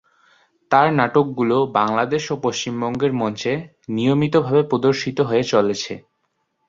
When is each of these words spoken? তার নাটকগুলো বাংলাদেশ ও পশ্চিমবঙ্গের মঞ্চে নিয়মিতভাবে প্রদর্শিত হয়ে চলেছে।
তার 0.71 0.87
নাটকগুলো 0.99 1.57
বাংলাদেশ 1.77 2.23
ও 2.31 2.45
পশ্চিমবঙ্গের 2.45 3.13
মঞ্চে 3.21 3.53
নিয়মিতভাবে 3.95 4.61
প্রদর্শিত 4.71 5.17
হয়ে 5.29 5.43
চলেছে। 5.53 5.93